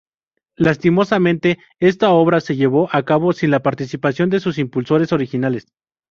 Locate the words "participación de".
3.61-4.39